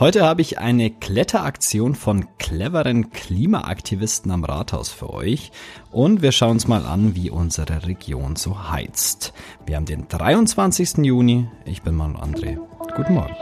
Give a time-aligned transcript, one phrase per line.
[0.00, 5.50] Heute habe ich eine Kletteraktion von cleveren Klimaaktivisten am Rathaus für euch
[5.90, 9.32] und wir schauen uns mal an, wie unsere Region so heizt.
[9.66, 10.98] Wir haben den 23.
[10.98, 11.48] Juni.
[11.64, 12.58] Ich bin Manu André.
[12.94, 13.34] Guten Morgen.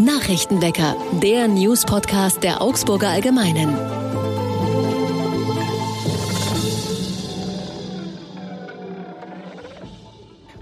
[0.00, 3.97] Nachrichtenwecker, der News-Podcast der Augsburger Allgemeinen.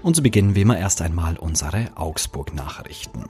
[0.07, 3.25] Und so beginnen wir immer erst einmal unsere Augsburg-Nachrichten.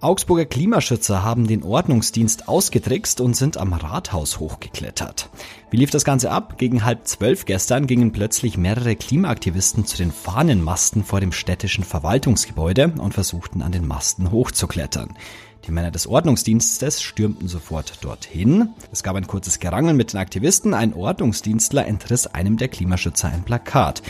[0.00, 5.30] Augsburger Klimaschützer haben den Ordnungsdienst ausgetrickst und sind am Rathaus hochgeklettert.
[5.70, 6.58] Wie lief das Ganze ab?
[6.58, 12.92] Gegen halb zwölf gestern gingen plötzlich mehrere Klimaaktivisten zu den Fahnenmasten vor dem städtischen Verwaltungsgebäude
[12.98, 15.16] und versuchten an den Masten hochzuklettern.
[15.66, 18.68] Die Männer des Ordnungsdienstes stürmten sofort dorthin.
[18.92, 20.74] Es gab ein kurzes Gerangel mit den Aktivisten.
[20.74, 24.00] Ein Ordnungsdienstler entriss einem der Klimaschützer ein Plakat.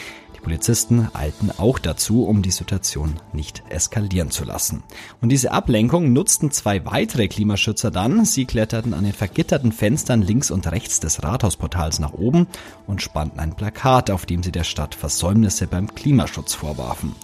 [0.46, 4.84] Polizisten eilten auch dazu, um die Situation nicht eskalieren zu lassen.
[5.20, 8.24] Und diese Ablenkung nutzten zwei weitere Klimaschützer dann.
[8.24, 12.46] Sie kletterten an den vergitterten Fenstern links und rechts des Rathausportals nach oben
[12.86, 17.16] und spannten ein Plakat, auf dem sie der Stadt Versäumnisse beim Klimaschutz vorwarfen.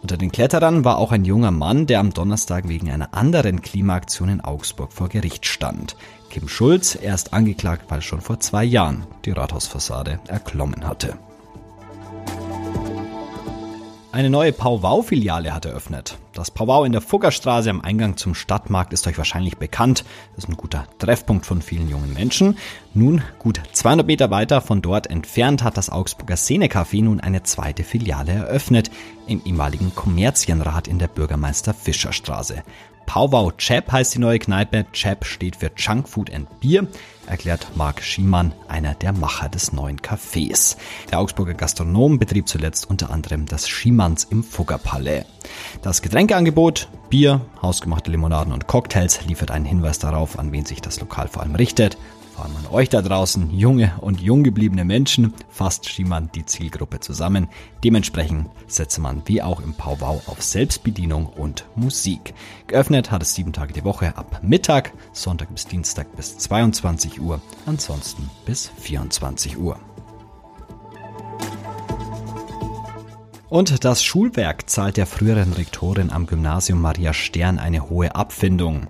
[0.00, 4.28] Unter den Kletterern war auch ein junger Mann, der am Donnerstag wegen einer anderen Klimaaktion
[4.28, 5.96] in Augsburg vor Gericht stand.
[6.30, 11.18] Kim Schulz, er ist angeklagt, weil schon vor zwei Jahren die Rathausfassade erklommen hatte.
[14.18, 16.18] Eine neue Powwow-Filiale hat eröffnet.
[16.32, 20.04] Das Powwow in der Fuggerstraße am Eingang zum Stadtmarkt ist euch wahrscheinlich bekannt.
[20.34, 22.58] Das ist ein guter Treffpunkt von vielen jungen Menschen.
[22.94, 27.84] Nun, gut 200 Meter weiter von dort entfernt, hat das Augsburger Szene-Café nun eine zweite
[27.84, 28.90] Filiale eröffnet.
[29.28, 32.64] Im ehemaligen Kommerzienrat in der Bürgermeister Fischer Straße.
[33.08, 34.84] Powwow Chap heißt die neue Kneipe.
[34.92, 36.86] Chap steht für Junkfood and Bier,
[37.26, 40.76] erklärt Marc Schiemann, einer der Macher des neuen Cafés.
[41.10, 45.24] Der Augsburger Gastronom betrieb zuletzt unter anderem das Schiemanns im Fuggerpalais.
[45.80, 51.00] Das Getränkeangebot, Bier, hausgemachte Limonaden und Cocktails liefert einen Hinweis darauf, an wen sich das
[51.00, 51.96] Lokal vor allem richtet
[52.38, 57.00] vor allem an euch da draußen, junge und jung gebliebene Menschen, fasst Schiemann die Zielgruppe
[57.00, 57.48] zusammen.
[57.82, 62.34] Dementsprechend setze man wie auch im Powwow auf Selbstbedienung und Musik.
[62.68, 67.40] Geöffnet hat es sieben Tage die Woche ab Mittag, Sonntag bis Dienstag bis 22 Uhr,
[67.66, 69.76] ansonsten bis 24 Uhr.
[73.48, 78.86] Und das Schulwerk zahlt der früheren Rektorin am Gymnasium Maria Stern eine hohe Abfindung.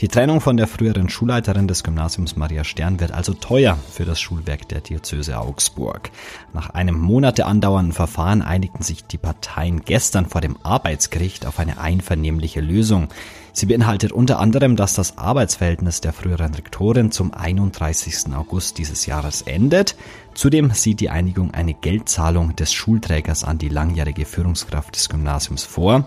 [0.00, 4.20] Die Trennung von der früheren Schulleiterin des Gymnasiums Maria Stern wird also teuer für das
[4.20, 6.10] Schulwerk der Diözese Augsburg.
[6.52, 11.78] Nach einem Monate andauernden Verfahren einigten sich die Parteien gestern vor dem Arbeitsgericht auf eine
[11.78, 13.08] einvernehmliche Lösung.
[13.52, 18.34] Sie beinhaltet unter anderem, dass das Arbeitsverhältnis der früheren Rektorin zum 31.
[18.34, 19.94] August dieses Jahres endet.
[20.34, 26.04] Zudem sieht die Einigung eine Geldzahlung des Schulträgers an die langjährige Führungskraft des Gymnasiums vor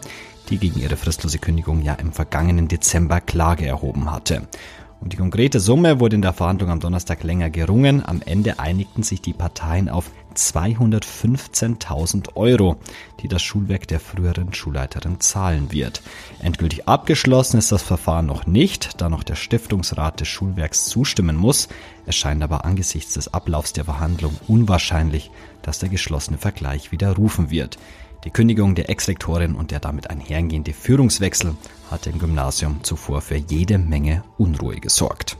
[0.49, 4.47] die gegen ihre fristlose Kündigung ja im vergangenen Dezember Klage erhoben hatte.
[4.99, 8.03] Um die konkrete Summe wurde in der Verhandlung am Donnerstag länger gerungen.
[8.03, 12.77] Am Ende einigten sich die Parteien auf 215.000 Euro,
[13.19, 16.01] die das Schulwerk der früheren Schulleiterin zahlen wird.
[16.39, 21.69] Endgültig abgeschlossen ist das Verfahren noch nicht, da noch der Stiftungsrat des Schulwerks zustimmen muss.
[22.05, 25.31] Es scheint aber angesichts des Ablaufs der Verhandlung unwahrscheinlich,
[25.61, 27.77] dass der geschlossene Vergleich widerrufen wird.
[28.23, 31.55] Die Kündigung der Ex-Rektorin und der damit einhergehende Führungswechsel
[31.91, 35.37] hatte im Gymnasium zuvor für jede Menge Unruhe gesorgt.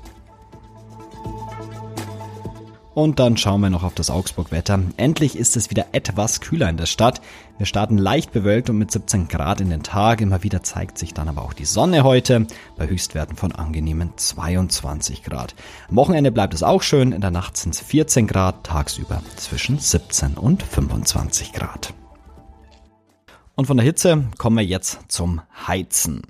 [2.98, 4.80] Und dann schauen wir noch auf das Augsburg-Wetter.
[4.98, 7.22] Endlich ist es wieder etwas kühler in der Stadt.
[7.60, 10.20] Wir starten leicht bewölkt und mit 17 Grad in den Tag.
[10.20, 15.22] Immer wieder zeigt sich dann aber auch die Sonne heute bei Höchstwerten von angenehmen 22
[15.22, 15.54] Grad.
[15.90, 17.12] Am Wochenende bleibt es auch schön.
[17.12, 21.94] In der Nacht sind es 14 Grad, tagsüber zwischen 17 und 25 Grad.
[23.57, 26.22] Und von der Hitze kommen wir jetzt zum Heizen.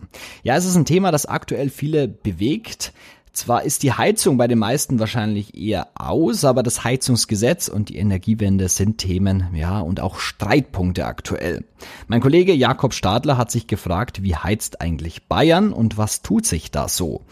[0.43, 2.93] Ja, es ist ein Thema, das aktuell viele bewegt.
[3.33, 7.97] Zwar ist die Heizung bei den meisten wahrscheinlich eher aus, aber das Heizungsgesetz und die
[7.97, 11.65] Energiewende sind Themen, ja, und auch Streitpunkte aktuell.
[12.07, 16.71] Mein Kollege Jakob Stadler hat sich gefragt, wie heizt eigentlich Bayern und was tut sich
[16.71, 17.25] da so?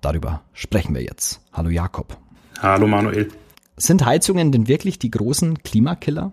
[0.00, 1.42] Darüber sprechen wir jetzt.
[1.52, 2.16] Hallo Jakob.
[2.60, 3.28] Hallo Manuel.
[3.76, 6.32] Sind Heizungen denn wirklich die großen Klimakiller?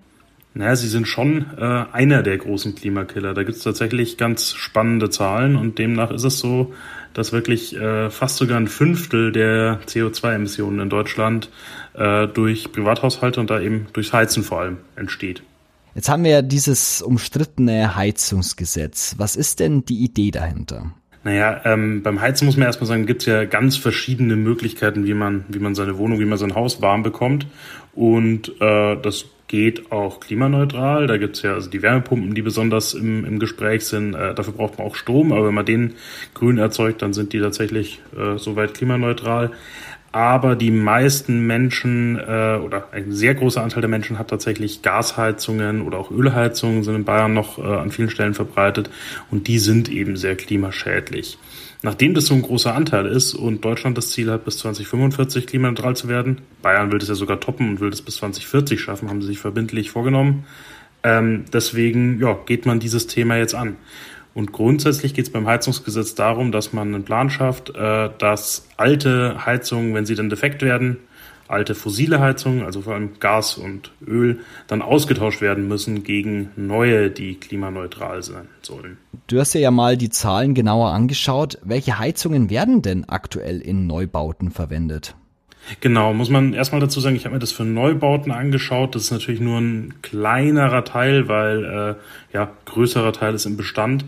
[0.54, 3.34] Naja, sie sind schon äh, einer der großen Klimakiller.
[3.34, 6.74] Da gibt es tatsächlich ganz spannende Zahlen und demnach ist es so,
[7.14, 11.50] dass wirklich äh, fast sogar ein Fünftel der CO2-Emissionen in Deutschland
[11.94, 15.42] äh, durch Privathaushalte und da eben durchs Heizen vor allem entsteht.
[15.96, 19.16] Jetzt haben wir ja dieses umstrittene Heizungsgesetz.
[19.18, 20.94] Was ist denn die Idee dahinter?
[21.24, 25.14] Naja, ähm, beim Heizen muss man erstmal sagen, gibt es ja ganz verschiedene Möglichkeiten, wie
[25.14, 27.46] man, wie man seine Wohnung, wie man sein Haus warm bekommt.
[27.94, 31.08] Und äh, das geht auch klimaneutral.
[31.08, 34.14] Da gibt's ja also die Wärmepumpen, die besonders im, im Gespräch sind.
[34.14, 35.96] Äh, dafür braucht man auch Strom, aber wenn man den
[36.34, 39.52] grün erzeugt, dann sind die tatsächlich äh, soweit klimaneutral.
[40.14, 45.82] Aber die meisten Menschen äh, oder ein sehr großer Anteil der Menschen hat tatsächlich Gasheizungen
[45.82, 48.90] oder auch Ölheizungen sind in Bayern noch äh, an vielen Stellen verbreitet
[49.32, 51.38] und die sind eben sehr klimaschädlich.
[51.84, 55.96] Nachdem das so ein großer Anteil ist und Deutschland das Ziel hat, bis 2045 klimaneutral
[55.96, 59.22] zu werden, Bayern will das ja sogar toppen und will das bis 2040 schaffen, haben
[59.22, 60.46] sie sich verbindlich vorgenommen.
[61.04, 63.78] Ähm, deswegen ja, geht man dieses Thema jetzt an.
[64.34, 69.46] Und grundsätzlich geht es beim Heizungsgesetz darum, dass man einen Plan schafft, äh, dass alte
[69.46, 70.98] Heizungen, wenn sie dann defekt werden,
[71.52, 77.10] alte fossile Heizungen, also vor allem Gas und Öl, dann ausgetauscht werden müssen gegen neue,
[77.10, 78.98] die klimaneutral sein sollen.
[79.28, 81.58] Du hast ja mal die Zahlen genauer angeschaut.
[81.64, 85.16] Welche Heizungen werden denn aktuell in Neubauten verwendet?
[85.80, 88.96] Genau, muss man erstmal dazu sagen, ich habe mir das für Neubauten angeschaut.
[88.96, 94.06] Das ist natürlich nur ein kleinerer Teil, weil äh, ja größerer Teil ist im Bestand.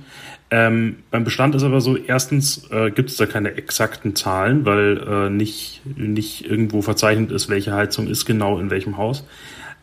[0.52, 4.98] Ähm, beim Bestand ist aber so, erstens äh, gibt es da keine exakten Zahlen, weil
[4.98, 9.26] äh, nicht, nicht irgendwo verzeichnet ist, welche Heizung ist genau in welchem Haus.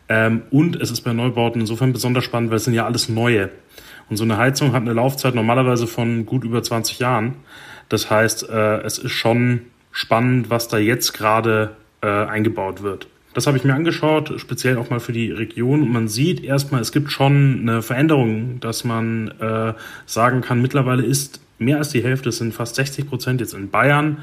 [0.07, 3.49] Ähm, und es ist bei Neubauten insofern besonders spannend, weil es sind ja alles neue.
[4.09, 7.35] Und so eine Heizung hat eine Laufzeit normalerweise von gut über 20 Jahren.
[7.89, 13.07] Das heißt, äh, es ist schon spannend, was da jetzt gerade äh, eingebaut wird.
[13.33, 15.83] Das habe ich mir angeschaut, speziell auch mal für die Region.
[15.83, 19.73] Und man sieht erstmal, es gibt schon eine Veränderung, dass man äh,
[20.05, 23.69] sagen kann, mittlerweile ist mehr als die Hälfte, es sind fast 60 Prozent jetzt in
[23.69, 24.17] Bayern,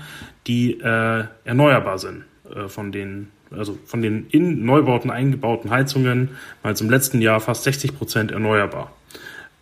[0.47, 2.25] die äh, erneuerbar sind
[2.55, 6.31] äh, von den also von den in Neubauten eingebauten Heizungen
[6.63, 8.93] war jetzt im letzten Jahr fast 60 Prozent erneuerbar.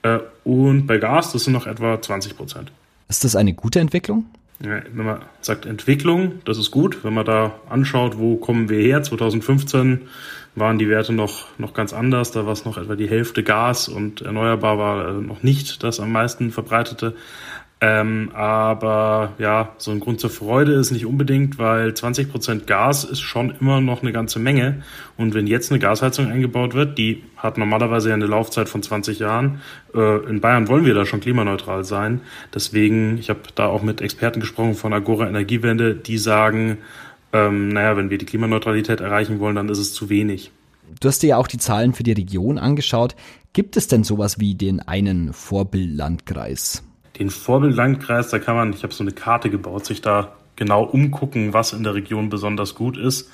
[0.02, 2.72] Äh, und bei Gas, das sind noch etwa 20 Prozent.
[3.08, 4.26] Ist das eine gute Entwicklung?
[4.64, 7.04] Ja, wenn man sagt Entwicklung, das ist gut.
[7.04, 9.02] Wenn man da anschaut, wo kommen wir her?
[9.02, 10.08] 2015
[10.54, 12.30] waren die Werte noch, noch ganz anders.
[12.30, 16.10] Da war es noch etwa die Hälfte Gas und erneuerbar war noch nicht das am
[16.10, 17.14] meisten verbreitete.
[17.78, 23.04] Ähm, aber ja, so ein Grund zur Freude ist nicht unbedingt, weil 20 Prozent Gas
[23.04, 24.82] ist schon immer noch eine ganze Menge.
[25.18, 29.18] Und wenn jetzt eine Gasheizung eingebaut wird, die hat normalerweise ja eine Laufzeit von 20
[29.18, 29.60] Jahren.
[29.94, 32.22] Äh, in Bayern wollen wir da schon klimaneutral sein.
[32.54, 36.78] Deswegen, ich habe da auch mit Experten gesprochen von Agora Energiewende, die sagen,
[37.34, 40.50] ähm, naja, wenn wir die Klimaneutralität erreichen wollen, dann ist es zu wenig.
[41.00, 43.16] Du hast dir ja auch die Zahlen für die Region angeschaut.
[43.52, 46.82] Gibt es denn sowas wie den einen Vorbildlandkreis?
[47.18, 51.52] Den Vorbildlandkreis, da kann man, ich habe so eine Karte gebaut, sich da genau umgucken,
[51.52, 53.30] was in der Region besonders gut ist.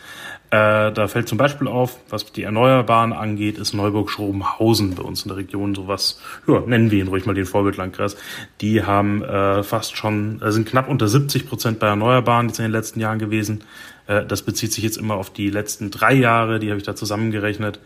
[0.51, 5.29] Äh, da fällt zum Beispiel auf, was die Erneuerbaren angeht, ist Neuburg-Schrobenhausen bei uns in
[5.29, 8.17] der Region sowas, ja, nennen wir ihn ruhig mal den Vorbildlandkreis.
[8.61, 12.65] Die haben äh, fast schon, äh, sind knapp unter 70 Prozent bei Erneuerbaren jetzt in
[12.65, 13.65] den letzten Jahren gewesen.
[14.07, 16.95] Äh, das bezieht sich jetzt immer auf die letzten drei Jahre, die habe ich da
[16.95, 17.81] zusammengerechnet.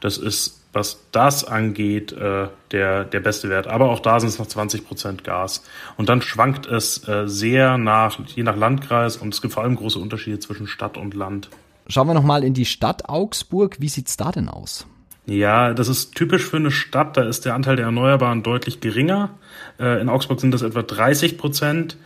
[0.00, 3.66] Das ist, was das angeht, äh, der, der beste Wert.
[3.66, 5.64] Aber auch da sind es noch 20 Prozent Gas.
[5.96, 9.76] Und dann schwankt es äh, sehr nach, je nach Landkreis und es gibt vor allem
[9.76, 11.50] große Unterschiede zwischen Stadt und Land.
[11.88, 13.76] Schauen wir nochmal in die Stadt Augsburg.
[13.80, 14.86] Wie sieht's da denn aus?
[15.26, 17.16] Ja, das ist typisch für eine Stadt.
[17.16, 19.30] Da ist der Anteil der Erneuerbaren deutlich geringer.
[19.78, 21.96] Äh, in Augsburg sind das etwa 30 Prozent.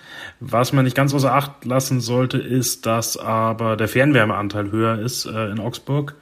[0.41, 5.27] Was man nicht ganz außer Acht lassen sollte, ist, dass aber der Fernwärmeanteil höher ist
[5.27, 6.17] äh, in Augsburg.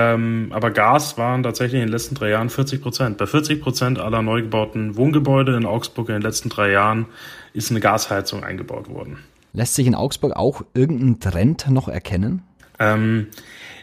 [0.00, 3.18] Ähm, aber Gas waren tatsächlich in den letzten drei Jahren 40 Prozent.
[3.18, 7.06] Bei 40 Prozent aller neu gebauten Wohngebäude in Augsburg in den letzten drei Jahren
[7.52, 9.18] ist eine Gasheizung eingebaut worden.
[9.52, 12.44] Lässt sich in Augsburg auch irgendein Trend noch erkennen?
[12.78, 13.26] Ähm,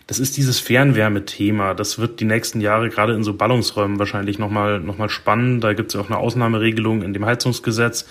[0.08, 1.74] das ist dieses Fernwärmethema.
[1.74, 5.64] Das wird die nächsten Jahre gerade in so Ballungsräumen wahrscheinlich nochmal noch mal spannend.
[5.64, 8.08] Da gibt es ja auch eine Ausnahmeregelung in dem Heizungsgesetz,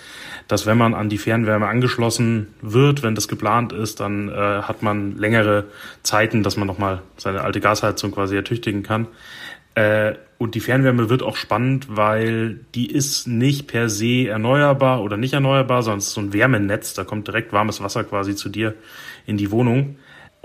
[0.49, 4.83] dass wenn man an die Fernwärme angeschlossen wird, wenn das geplant ist, dann äh, hat
[4.83, 5.65] man längere
[6.03, 9.07] Zeiten, dass man nochmal seine alte Gasheizung quasi ertüchtigen kann.
[9.75, 15.15] Äh, und die Fernwärme wird auch spannend, weil die ist nicht per se erneuerbar oder
[15.15, 16.93] nicht erneuerbar, sondern es ist so ein Wärmenetz.
[16.93, 18.73] Da kommt direkt warmes Wasser quasi zu dir
[19.25, 19.95] in die Wohnung.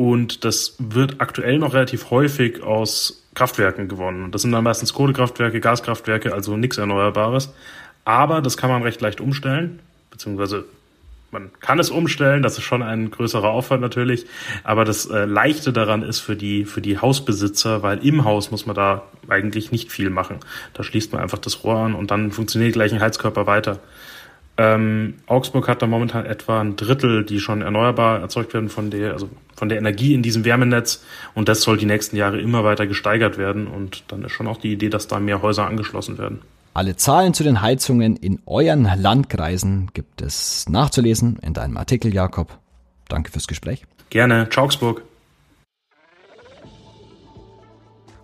[0.01, 4.31] Und das wird aktuell noch relativ häufig aus Kraftwerken gewonnen.
[4.31, 7.53] Das sind dann meistens Kohlekraftwerke, Gaskraftwerke, also nichts Erneuerbares.
[8.07, 9.81] Aber das kann man recht leicht umstellen,
[10.11, 10.65] beziehungsweise
[11.33, 14.25] man kann es umstellen, das ist schon ein größerer Aufwand natürlich,
[14.65, 18.65] aber das äh, Leichte daran ist für die, für die Hausbesitzer, weil im Haus muss
[18.65, 20.39] man da eigentlich nicht viel machen.
[20.73, 23.81] Da schließt man einfach das Rohr an und dann funktioniert gleich ein Heizkörper weiter.
[24.61, 29.15] Ähm, Augsburg hat da momentan etwa ein Drittel, die schon erneuerbar erzeugt werden von der,
[29.15, 31.03] also von der Energie in diesem Wärmenetz.
[31.35, 33.67] Und das soll die nächsten Jahre immer weiter gesteigert werden.
[33.67, 36.43] Und dann ist schon auch die Idee, dass da mehr Häuser angeschlossen werden.
[36.75, 42.59] Alle Zahlen zu den Heizungen in euren Landkreisen gibt es nachzulesen in deinem Artikel, Jakob.
[43.09, 43.87] Danke fürs Gespräch.
[44.11, 44.47] Gerne.
[44.51, 45.03] Ciao, Augsburg.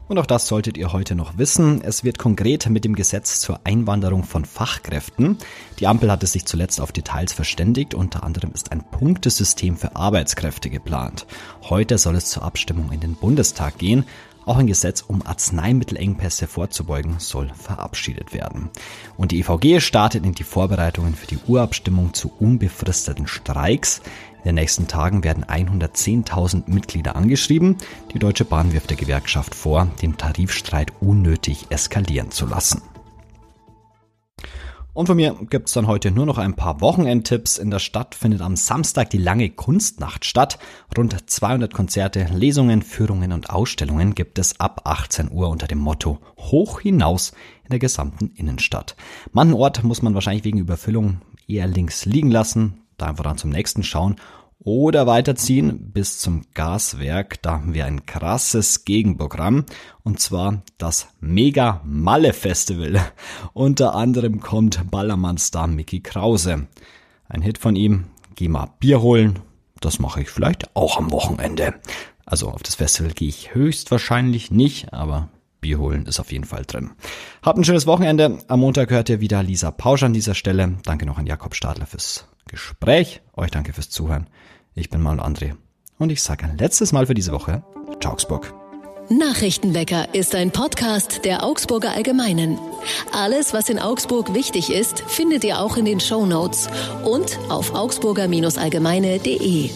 [0.09, 1.83] Und auch das solltet ihr heute noch wissen.
[1.83, 5.37] Es wird konkret mit dem Gesetz zur Einwanderung von Fachkräften.
[5.81, 7.93] Die Ampel hatte sich zuletzt auf Details verständigt.
[7.93, 11.27] Unter anderem ist ein Punktesystem für Arbeitskräfte geplant.
[11.63, 14.05] Heute soll es zur Abstimmung in den Bundestag gehen.
[14.45, 18.71] Auch ein Gesetz, um Arzneimittelengpässe vorzubeugen, soll verabschiedet werden.
[19.17, 24.03] Und die EVG startet in die Vorbereitungen für die Urabstimmung zu unbefristeten Streiks.
[24.47, 27.79] In den nächsten Tagen werden 110.000 Mitglieder angeschrieben.
[28.15, 32.81] Die Deutsche Bahn wirft der Gewerkschaft vor, den Tarifstreit unnötig eskalieren zu lassen.
[34.95, 37.59] Und von mir gibt's dann heute nur noch ein paar Wochenendtipps.
[37.59, 40.61] In der Stadt findet am Samstag die lange Kunstnacht statt.
[40.97, 46.21] Rund 200 Konzerte, Lesungen, Führungen und Ausstellungen gibt es ab 18 Uhr unter dem Motto
[46.39, 47.33] Hoch hinaus
[47.65, 48.95] in der gesamten Innenstadt.
[49.33, 53.51] Manchen Ort muss man wahrscheinlich wegen Überfüllung eher links liegen lassen, da einfach dann zum
[53.51, 54.17] nächsten schauen
[54.59, 57.41] oder weiterziehen bis zum Gaswerk.
[57.43, 59.65] Da haben wir ein krasses Gegenprogramm
[60.03, 63.01] und zwar das Mega Malle Festival.
[63.53, 66.67] Unter anderem kommt Ballermann-Star Mickey Krause.
[67.29, 69.39] Ein Hit von ihm, geh mal Bier holen.
[69.81, 71.75] Das mache ich vielleicht auch am Wochenende.
[72.25, 75.29] Also auf das Festival gehe ich höchstwahrscheinlich nicht, aber
[75.67, 76.93] Bier holen ist auf jeden Fall drin.
[77.43, 78.39] Habt ein schönes Wochenende.
[78.47, 80.77] Am Montag hört ihr wieder Lisa Pausch an dieser Stelle.
[80.85, 83.21] Danke noch an Jakob Stadler fürs Gespräch.
[83.35, 84.29] Euch danke fürs Zuhören.
[84.77, 85.55] Ich bin Manuel André
[85.99, 87.65] und ich sage ein letztes Mal für diese Woche
[88.01, 88.55] Ciao Augsburg.
[89.09, 92.59] Nachrichtenwecker ist ein Podcast der Augsburger Allgemeinen.
[93.13, 96.69] Alles, was in Augsburg wichtig ist, findet ihr auch in den Show Notes
[97.05, 99.71] und auf augsburger-allgemeine.de.